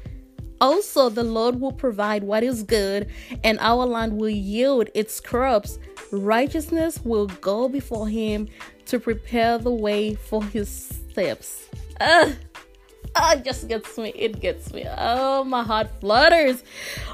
Also, 0.60 1.08
the 1.08 1.24
Lord 1.24 1.60
will 1.60 1.72
provide 1.72 2.22
what 2.22 2.42
is 2.42 2.62
good, 2.62 3.10
and 3.42 3.58
our 3.60 3.86
land 3.86 4.18
will 4.18 4.28
yield 4.28 4.90
its 4.94 5.20
crops. 5.20 5.78
Righteousness 6.12 7.00
will 7.02 7.26
go 7.40 7.68
before 7.68 8.08
him 8.08 8.48
to 8.86 9.00
prepare 9.00 9.58
the 9.58 9.72
way 9.72 10.14
for 10.14 10.44
his 10.44 10.68
steps. 10.68 11.68
Ugh. 12.00 12.34
It 13.32 13.44
just 13.44 13.68
gets 13.68 13.98
me. 13.98 14.12
It 14.14 14.40
gets 14.40 14.72
me. 14.72 14.84
Oh, 14.96 15.44
my 15.44 15.62
heart 15.62 15.88
flutters. 16.00 16.62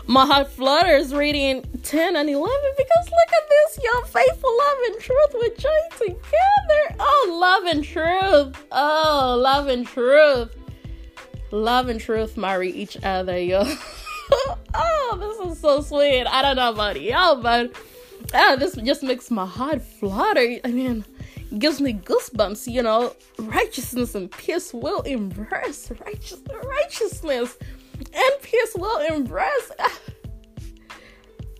My 0.06 0.26
heart 0.26 0.49
flutters 0.49 1.14
reading 1.14 1.64
10 1.82 2.16
and 2.16 2.28
11 2.28 2.56
because 2.76 3.04
look 3.11 3.32
at 3.32 3.49
this. 3.49 3.78
Your 3.82 4.04
faithful 4.06 4.56
love 4.56 4.78
and 4.87 5.00
truth 5.00 5.34
will 5.34 5.54
join 5.56 5.90
together. 5.99 6.96
Oh, 6.99 7.38
love 7.40 7.75
and 7.75 7.84
truth. 7.84 8.64
Oh, 8.70 9.38
love 9.40 9.68
and 9.68 9.87
truth. 9.87 10.54
Love 11.50 11.88
and 11.88 12.00
truth 12.00 12.37
marry 12.37 12.70
each 12.70 12.96
other, 13.02 13.38
yo. 13.38 13.62
oh, 14.75 15.18
this 15.18 15.52
is 15.52 15.61
so 15.61 15.80
sweet. 15.80 16.26
I 16.26 16.42
don't 16.42 16.56
know 16.56 16.70
about 16.70 17.00
y'all, 17.00 17.40
but 17.40 17.75
oh, 18.34 18.56
this 18.56 18.75
just 18.76 19.02
makes 19.02 19.30
my 19.30 19.46
heart 19.46 19.82
flutter. 19.82 20.58
I 20.64 20.68
mean, 20.68 21.04
gives 21.58 21.80
me 21.80 21.94
goosebumps, 21.94 22.72
you 22.72 22.82
know. 22.82 23.14
Righteousness 23.38 24.14
and 24.14 24.30
peace 24.30 24.72
will 24.72 25.02
embrace 25.02 25.90
righteous, 26.04 26.42
righteousness 26.64 27.56
and 27.98 28.42
peace 28.42 28.74
will 28.74 28.98
embrace. 29.00 29.70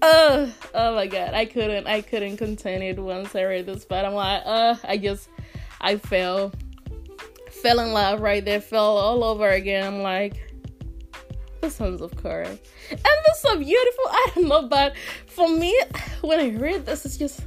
uh, 0.03 0.47
oh 0.75 0.95
my 0.95 1.07
god, 1.07 1.35
I 1.35 1.45
couldn't, 1.45 1.87
I 1.87 2.01
couldn't 2.01 2.37
contain 2.37 2.83
it 2.83 2.99
once 2.99 3.35
I 3.35 3.45
read 3.45 3.67
this, 3.67 3.85
but 3.85 4.05
I'm 4.05 4.15
like, 4.15 4.43
uh, 4.45 4.77
I 4.85 4.99
just, 4.99 5.29
I 5.81 5.97
fell, 5.97 6.53
fell 7.51 7.81
in 7.81 7.93
love 7.93 8.21
right 8.21 8.45
there, 8.45 8.61
fell 8.61 8.97
all 8.97 9.25
over 9.25 9.49
again. 9.49 9.87
I'm 9.87 10.03
like, 10.03 10.41
the 11.61 11.71
sons 11.71 12.01
of 12.01 12.15
Korah. 12.17 12.59
And 12.91 13.01
this 13.01 13.37
is 13.37 13.41
so 13.41 13.59
beautiful. 13.59 14.05
I 14.07 14.31
don't 14.35 14.49
know, 14.49 14.69
but 14.69 14.95
for 15.27 15.49
me, 15.49 15.79
when 16.21 16.41
I 16.41 16.51
read 16.51 16.87
this, 16.87 17.07
it's 17.07 17.17
just 17.17 17.41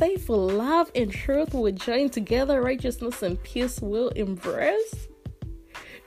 faithful 0.00 0.48
love 0.48 0.90
and 0.94 1.12
truth 1.12 1.52
will 1.52 1.70
join 1.72 2.08
together, 2.08 2.62
righteousness 2.62 3.22
and 3.22 3.40
peace 3.42 3.82
will 3.82 4.08
embrace. 4.10 5.08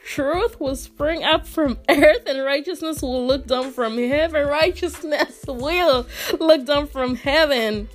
Truth 0.04 0.60
will 0.60 0.76
spring 0.76 1.24
up 1.24 1.46
from 1.46 1.78
earth, 1.88 2.24
and 2.26 2.44
righteousness 2.44 3.04
will 3.04 3.28
look 3.28 3.46
down 3.46 3.72
from 3.72 4.00
heaven. 4.00 4.48
Righteousness 4.48 5.46
will 5.48 6.08
look 6.40 6.66
down 6.66 6.88
from 6.88 7.16
heaven 7.16 7.88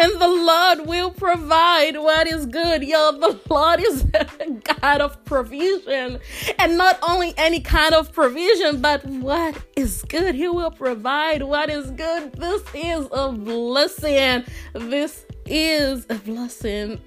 and 0.00 0.20
the 0.20 0.28
Lord 0.28 0.86
will 0.86 1.10
provide 1.10 1.96
what 1.98 2.26
is 2.26 2.46
good. 2.46 2.82
Yo, 2.82 3.12
the 3.12 3.38
Lord 3.48 3.80
is 3.80 4.04
a 4.14 4.50
God 4.80 5.00
of 5.00 5.22
provision. 5.24 6.18
And 6.58 6.78
not 6.78 6.98
only 7.06 7.34
any 7.36 7.60
kind 7.60 7.94
of 7.94 8.12
provision, 8.12 8.80
but 8.80 9.04
what 9.04 9.56
is 9.76 10.02
good. 10.08 10.34
He 10.34 10.48
will 10.48 10.70
provide 10.70 11.42
what 11.42 11.70
is 11.70 11.90
good. 11.90 12.32
This 12.32 12.62
is 12.74 13.08
a 13.12 13.32
blessing. 13.32 14.44
This 14.74 15.26
is 15.50 16.06
a 16.08 16.14
blessing. 16.14 17.00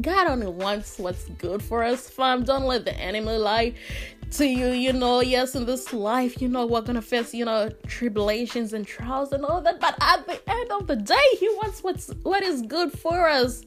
God 0.00 0.26
only 0.28 0.48
wants 0.48 0.98
what's 0.98 1.26
good 1.38 1.62
for 1.62 1.82
us, 1.82 2.08
fam. 2.08 2.44
Don't 2.44 2.64
let 2.64 2.84
the 2.84 2.94
enemy 2.94 3.36
lie 3.36 3.74
to 4.32 4.46
you, 4.46 4.68
you 4.68 4.92
know, 4.92 5.20
yes, 5.20 5.54
in 5.54 5.64
this 5.66 5.92
life, 5.92 6.42
you 6.42 6.48
know, 6.48 6.66
we're 6.66 6.80
gonna 6.80 7.00
face, 7.00 7.32
you 7.32 7.44
know, 7.44 7.70
tribulations 7.86 8.72
and 8.72 8.86
trials 8.86 9.32
and 9.32 9.44
all 9.44 9.60
that. 9.60 9.80
But 9.80 9.96
at 10.00 10.26
the 10.26 10.40
end 10.50 10.70
of 10.72 10.86
the 10.86 10.96
day, 10.96 11.28
he 11.38 11.48
wants 11.62 11.82
what's 11.82 12.08
what 12.22 12.42
is 12.42 12.62
good 12.62 12.92
for 12.92 13.28
us. 13.28 13.64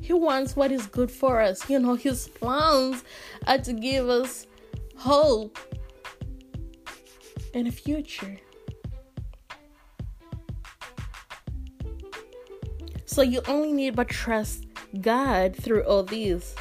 He 0.00 0.12
wants 0.12 0.54
what 0.54 0.70
is 0.70 0.86
good 0.86 1.10
for 1.10 1.40
us. 1.40 1.68
You 1.68 1.78
know, 1.78 1.94
his 1.94 2.28
plans 2.28 3.04
are 3.46 3.58
to 3.58 3.72
give 3.72 4.08
us 4.08 4.46
hope 4.96 5.58
and 7.54 7.66
a 7.66 7.72
future. 7.72 8.38
So 13.18 13.22
you 13.24 13.42
only 13.48 13.72
need 13.72 13.96
but 13.96 14.08
trust 14.08 14.66
God 15.00 15.56
through 15.56 15.82
all 15.82 16.04
these. 16.04 16.54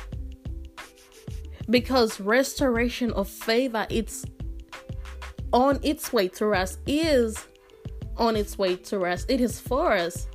Because 1.70 2.20
restoration 2.20 3.14
of 3.14 3.30
favor 3.30 3.86
it's 3.92 4.26
on 5.54 5.80
its 5.84 6.12
way 6.12 6.30
to 6.30 6.56
us 6.56 6.80
is 6.88 7.46
on 8.18 8.36
its 8.36 8.58
way 8.58 8.76
to 8.76 9.06
us 9.06 9.24
it 9.30 9.40
is 9.40 9.60
for 9.60 9.94
us. 9.94 10.26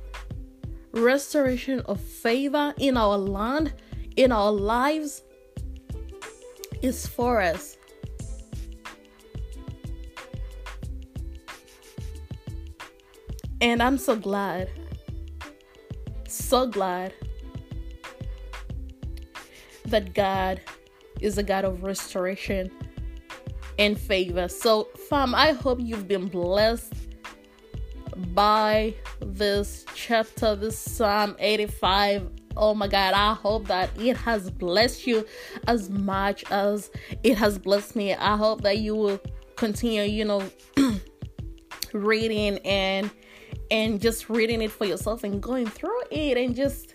Restoration 0.93 1.81
of 1.87 1.99
favor 1.99 2.73
in 2.77 2.95
our 2.95 3.17
land 3.17 3.73
in 4.15 4.31
our 4.31 4.53
lives 4.53 5.23
is 6.81 7.05
for 7.05 7.41
us. 7.41 7.75
And 13.59 13.83
i'm 13.83 13.97
so 13.97 14.15
glad 14.15 14.69
so 16.35 16.67
glad 16.67 17.13
that 19.85 20.13
god 20.13 20.61
is 21.23 21.37
a 21.37 21.43
God 21.43 21.63
of 21.63 21.83
restoration 21.83 22.69
and 23.79 23.99
favor. 23.99 24.47
So, 24.47 24.89
fam, 25.09 25.33
I 25.33 25.53
hope 25.53 25.79
you've 25.81 26.07
been 26.07 26.27
blessed 26.27 26.93
by 28.33 28.93
this 29.19 29.85
chapter, 29.95 30.55
this 30.55 30.77
Psalm 30.77 31.35
85. 31.39 32.29
Oh 32.55 32.75
my 32.75 32.87
God, 32.87 33.13
I 33.13 33.33
hope 33.33 33.67
that 33.67 33.89
it 33.97 34.15
has 34.17 34.51
blessed 34.51 35.07
you 35.07 35.25
as 35.67 35.89
much 35.89 36.43
as 36.51 36.91
it 37.23 37.37
has 37.37 37.57
blessed 37.57 37.95
me. 37.95 38.13
I 38.13 38.35
hope 38.37 38.61
that 38.61 38.77
you 38.77 38.95
will 38.95 39.19
continue, 39.55 40.03
you 40.03 40.25
know, 40.25 40.43
reading 41.93 42.59
and 42.59 43.09
and 43.73 43.99
just 43.99 44.29
reading 44.29 44.61
it 44.61 44.71
for 44.71 44.85
yourself 44.85 45.23
and 45.25 45.41
going 45.41 45.65
through 45.65 46.01
it 46.11 46.37
and 46.37 46.55
just 46.55 46.93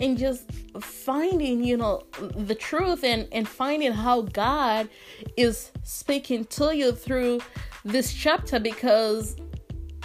and 0.00 0.18
just 0.18 0.50
finding 0.80 1.64
you 1.64 1.76
know 1.76 2.02
the 2.34 2.54
truth 2.54 3.02
and 3.04 3.26
and 3.32 3.48
finding 3.48 3.92
how 3.92 4.20
god 4.20 4.88
is 5.38 5.70
speaking 5.84 6.44
to 6.44 6.76
you 6.76 6.92
through 6.92 7.40
this 7.84 8.12
chapter 8.12 8.58
because 8.58 9.36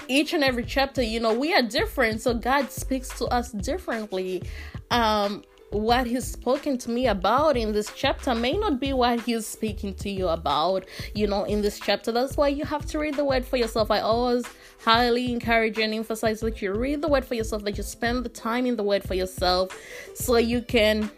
each 0.08 0.34
and 0.34 0.44
every 0.44 0.64
chapter 0.64 1.02
you 1.02 1.20
know 1.20 1.34
we 1.34 1.54
are 1.54 1.62
different. 1.62 2.22
So 2.22 2.34
god 2.34 2.72
speaks 2.72 3.10
to 3.18 3.26
us 3.26 3.52
differently. 3.52 4.44
Um 4.92 5.44
what 5.72 6.06
he's 6.06 6.26
spoken 6.26 6.78
to 6.78 6.92
me 6.92 7.08
about 7.08 7.56
in 7.56 7.72
this 7.72 7.92
chapter 7.96 8.36
may 8.36 8.54
not 8.54 8.80
be 8.80 8.92
what 8.92 9.22
he's 9.22 9.48
speaking 9.48 9.94
to 9.96 10.10
you 10.10 10.28
about, 10.28 10.86
you 11.16 11.28
know, 11.28 11.46
in 11.46 11.62
this 11.62 11.80
chapter. 11.80 12.12
That's 12.12 12.36
why 12.36 12.50
you 12.50 12.66
have 12.66 12.86
to 12.88 13.00
read 13.00 13.16
the 13.16 13.24
word 13.24 13.46
for 13.46 13.56
yourself. 13.56 13.90
I 13.90 14.02
always 14.02 14.46
highly 14.84 15.32
encourage 15.32 15.80
and 15.80 15.94
emphasize 15.94 16.42
that 16.42 16.62
you 16.62 16.74
read 16.74 17.02
the 17.02 17.08
word 17.08 17.26
for 17.26 17.36
yourself, 17.36 17.64
that 17.64 17.78
you 17.78 17.84
spend 17.84 18.26
the 18.26 18.30
time 18.30 18.66
in 18.66 18.76
the 18.76 18.84
word 18.84 19.04
for 19.04 19.14
yourself 19.14 19.78
so 20.14 20.38
you 20.38 20.62
can 20.62 21.10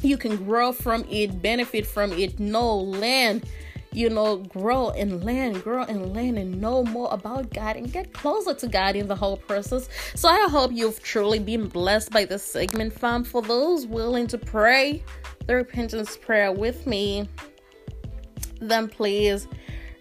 you 0.00 0.16
can 0.16 0.36
grow 0.36 0.72
from 0.72 1.04
it, 1.10 1.42
benefit 1.42 1.84
from 1.84 2.12
it, 2.12 2.38
know, 2.38 2.76
learn 2.76 3.42
you 3.92 4.10
know, 4.10 4.36
grow 4.36 4.90
and 4.90 5.24
learn, 5.24 5.54
grow 5.60 5.82
and 5.82 6.14
learn 6.14 6.36
and 6.38 6.60
know 6.60 6.84
more 6.84 7.08
about 7.12 7.50
God 7.52 7.76
and 7.76 7.92
get 7.92 8.12
closer 8.12 8.54
to 8.54 8.68
God 8.68 8.96
in 8.96 9.08
the 9.08 9.16
whole 9.16 9.36
process. 9.36 9.88
So 10.14 10.28
I 10.28 10.48
hope 10.48 10.72
you've 10.72 11.02
truly 11.02 11.38
been 11.38 11.68
blessed 11.68 12.10
by 12.10 12.24
this 12.24 12.42
segment, 12.42 12.92
fam. 12.92 13.24
For 13.24 13.42
those 13.42 13.86
willing 13.86 14.26
to 14.28 14.38
pray 14.38 15.02
the 15.46 15.56
repentance 15.56 16.16
prayer 16.16 16.52
with 16.52 16.86
me, 16.86 17.28
then 18.60 18.88
please 18.88 19.48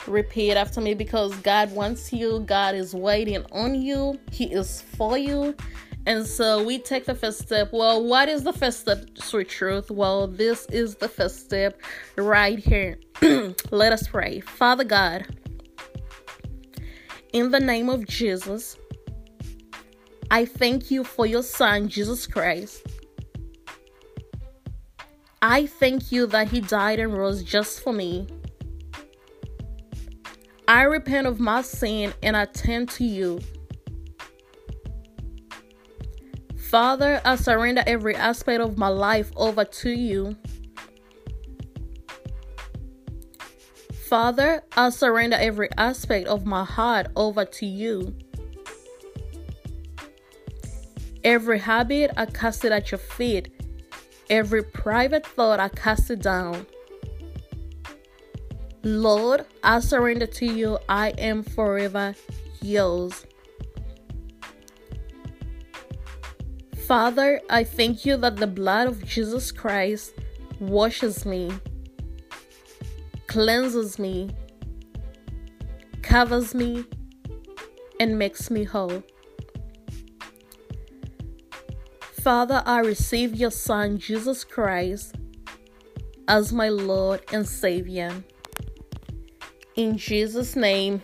repeat 0.07 0.53
after 0.53 0.81
me 0.81 0.93
because 0.93 1.35
God 1.37 1.71
wants 1.71 2.11
you, 2.11 2.39
God 2.41 2.75
is 2.75 2.93
waiting 2.93 3.45
on 3.51 3.75
you, 3.75 4.19
He 4.31 4.45
is 4.45 4.81
for 4.81 5.17
you. 5.17 5.55
And 6.07 6.25
so 6.25 6.63
we 6.63 6.79
take 6.79 7.03
the 7.03 7.13
first 7.13 7.39
step. 7.39 7.73
Well, 7.73 8.01
what 8.01 8.29
is 8.29 8.45
the 8.45 8.53
first 8.53 8.79
step, 8.79 9.05
sweet 9.15 9.49
truth? 9.49 9.91
Well, 9.91 10.25
this 10.25 10.65
is 10.67 10.95
the 10.95 11.09
first 11.09 11.43
step 11.43 11.81
right 12.15 12.57
here. 12.57 12.97
Let 13.71 13.91
us 13.91 14.07
pray. 14.07 14.39
Father 14.39 14.85
God, 14.85 15.25
in 17.33 17.51
the 17.51 17.59
name 17.59 17.89
of 17.89 18.07
Jesus, 18.07 18.77
I 20.31 20.45
thank 20.45 20.89
you 20.91 21.03
for 21.03 21.25
your 21.25 21.43
Son, 21.43 21.89
Jesus 21.89 22.25
Christ. 22.25 22.87
I 25.41 25.65
thank 25.65 26.09
you 26.13 26.25
that 26.27 26.47
He 26.47 26.61
died 26.61 26.99
and 26.99 27.17
rose 27.17 27.43
just 27.43 27.83
for 27.83 27.91
me. 27.91 28.27
I 30.69 30.83
repent 30.83 31.27
of 31.27 31.41
my 31.41 31.63
sin 31.63 32.13
and 32.23 32.37
I 32.37 32.45
turn 32.45 32.85
to 32.87 33.03
you. 33.03 33.41
Father, 36.69 37.21
I 37.23 37.37
surrender 37.37 37.81
every 37.87 38.13
aspect 38.13 38.61
of 38.61 38.77
my 38.77 38.89
life 38.89 39.31
over 39.37 39.63
to 39.63 39.89
you. 39.89 40.35
Father, 44.09 44.61
I 44.75 44.89
surrender 44.89 45.37
every 45.39 45.69
aspect 45.77 46.27
of 46.27 46.45
my 46.45 46.65
heart 46.65 47.07
over 47.15 47.45
to 47.45 47.65
you. 47.65 48.13
Every 51.23 51.59
habit, 51.59 52.11
I 52.17 52.25
cast 52.25 52.65
it 52.65 52.73
at 52.73 52.91
your 52.91 52.99
feet. 52.99 53.49
Every 54.29 54.63
private 54.63 55.25
thought, 55.25 55.61
I 55.61 55.69
cast 55.69 56.11
it 56.11 56.21
down. 56.21 56.65
Lord, 58.83 59.45
I 59.63 59.79
surrender 59.79 60.27
to 60.27 60.45
you. 60.45 60.79
I 60.89 61.09
am 61.17 61.43
forever 61.43 62.13
yours. 62.61 63.25
Father, 66.87 67.41
I 67.49 67.65
thank 67.65 68.05
you 68.05 68.15
that 68.15 68.37
the 68.37 68.47
blood 68.47 68.87
of 68.87 69.03
Jesus 69.03 69.51
Christ 69.51 70.13
washes 70.61 71.25
me, 71.25 71.51
cleanses 73.27 73.99
me, 73.99 74.29
covers 76.01 76.55
me, 76.55 76.85
and 77.99 78.17
makes 78.17 78.49
me 78.49 78.63
whole. 78.63 79.03
Father, 81.99 82.63
I 82.65 82.79
receive 82.79 83.35
your 83.35 83.51
Son, 83.51 83.97
Jesus 83.97 84.45
Christ, 84.45 85.15
as 86.29 86.53
my 86.53 86.69
Lord 86.69 87.21
and 87.33 87.45
Savior. 87.45 88.23
In 89.75 89.97
Jesus' 89.97 90.55
name, 90.55 91.01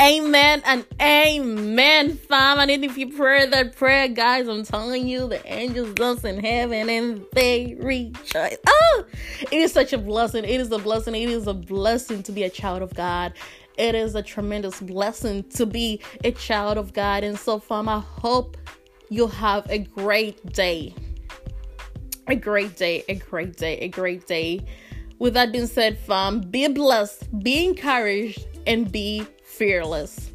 Amen 0.00 0.62
and 0.66 0.86
amen, 1.02 2.18
fam. 2.18 2.58
And 2.60 2.70
if 2.70 2.98
you 2.98 3.12
pray 3.16 3.46
that 3.46 3.76
prayer, 3.76 4.08
guys, 4.08 4.46
I'm 4.48 4.64
telling 4.64 5.08
you, 5.08 5.28
the 5.28 5.40
angels 5.52 5.94
dance 5.94 6.24
in 6.24 6.40
heaven 6.44 6.90
and 6.90 7.24
they 7.32 7.76
rejoice. 7.80 8.58
Oh, 8.66 9.04
it 9.50 9.54
is 9.58 9.72
such 9.72 9.94
a 9.94 9.98
blessing. 9.98 10.44
It 10.44 10.60
is 10.60 10.70
a 10.72 10.78
blessing. 10.78 11.14
It 11.16 11.30
is 11.30 11.46
a 11.46 11.54
blessing 11.54 12.22
to 12.24 12.32
be 12.32 12.44
a 12.44 12.50
child 12.50 12.82
of 12.82 12.94
God. 12.94 13.32
It 13.78 13.94
is 13.94 14.14
a 14.14 14.22
tremendous 14.22 14.80
blessing 14.80 15.44
to 15.50 15.66
be 15.66 16.02
a 16.24 16.32
child 16.32 16.78
of 16.78 16.92
God. 16.92 17.24
And 17.24 17.38
so, 17.38 17.58
fam, 17.58 17.88
I 17.88 18.00
hope 18.00 18.58
you 19.10 19.28
have 19.28 19.66
a 19.70 19.78
great 19.78 20.52
day. 20.52 20.94
A 22.28 22.36
great 22.36 22.76
day, 22.76 23.04
a 23.08 23.14
great 23.16 23.56
day, 23.56 23.78
a 23.78 23.88
great 23.88 24.26
day 24.26 24.60
With 25.18 25.34
that 25.34 25.52
being 25.52 25.66
said, 25.66 25.98
fam, 25.98 26.42
be 26.42 26.68
blessed, 26.68 27.42
be 27.42 27.64
encouraged, 27.64 28.46
and 28.66 28.92
be 28.92 29.26
fearless. 29.58 30.30